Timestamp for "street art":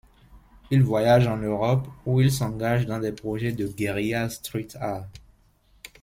4.31-5.05